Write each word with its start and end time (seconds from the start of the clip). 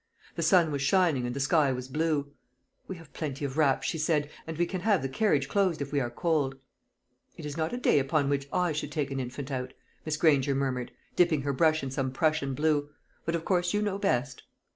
The 0.35 0.41
sun 0.41 0.71
was 0.71 0.81
shining, 0.81 1.27
and 1.27 1.35
the 1.35 1.39
sky 1.39 1.71
was 1.71 1.87
blue. 1.87 2.31
"We 2.87 2.95
have 2.95 3.13
plenty 3.13 3.45
of 3.45 3.55
wraps," 3.55 3.85
she 3.85 3.99
said, 3.99 4.31
"and 4.47 4.57
we 4.57 4.65
can 4.65 4.81
have 4.81 5.03
the 5.03 5.07
carriage 5.07 5.47
closed 5.47 5.79
if 5.79 5.91
we 5.91 5.99
are 5.99 6.09
cold." 6.09 6.55
"It 7.37 7.45
is 7.45 7.55
not 7.55 7.71
a 7.71 7.77
day 7.77 7.99
upon 7.99 8.27
which 8.27 8.49
I 8.51 8.71
should 8.71 8.91
take 8.91 9.11
an 9.11 9.19
infant 9.19 9.51
out," 9.51 9.73
Miss 10.03 10.17
Granger 10.17 10.55
murmured, 10.55 10.91
dipping 11.15 11.43
her 11.43 11.53
brush 11.53 11.83
in 11.83 11.91
some 11.91 12.11
Prussian 12.11 12.55
blue; 12.55 12.89
"but 13.25 13.35
of 13.35 13.45
course 13.45 13.75
you 13.75 13.81
know 13.83 13.99
best." 13.99 14.41